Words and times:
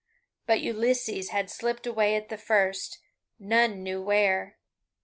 But 0.47 0.61
Ulysses 0.61 1.29
had 1.29 1.51
slipped 1.51 1.85
away 1.85 2.15
at 2.15 2.29
the 2.29 2.37
first, 2.39 2.97
none 3.37 3.83
knew 3.83 4.01
where. 4.01 4.57